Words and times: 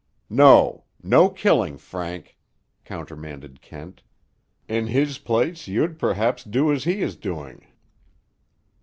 "No, 0.31 0.85
no 1.03 1.29
killing, 1.29 1.77
Frank," 1.77 2.35
countermanded 2.85 3.61
Kent. 3.61 4.01
"In 4.67 4.87
his 4.87 5.19
place, 5.19 5.67
you'd 5.67 5.99
perhaps 5.99 6.43
do 6.43 6.71
as 6.71 6.85
he 6.85 7.03
is 7.03 7.15
doing." 7.15 7.67